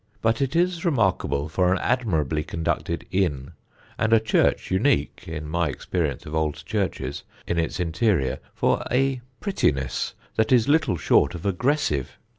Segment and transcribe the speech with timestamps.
[0.19, 3.51] But it is remarkable for an admirably conducted inn
[3.99, 9.21] and a church unique (in my experience of old churches) in its interior for a
[9.41, 12.17] prettiness that is little short of aggressive.